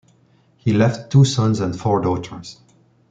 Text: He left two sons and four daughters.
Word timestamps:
He 0.57 0.73
left 0.73 1.11
two 1.11 1.23
sons 1.23 1.59
and 1.59 1.77
four 1.79 2.01
daughters. 2.01 2.59